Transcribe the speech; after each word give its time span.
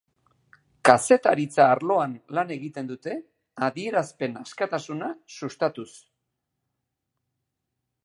Kazetaritza 0.87 1.67
arloan 1.73 2.15
lan 2.39 2.55
egiten 2.57 2.89
dute, 2.93 3.15
adierazpen 3.69 4.43
askatasuna 4.43 5.13
sustatuz. 5.39 5.89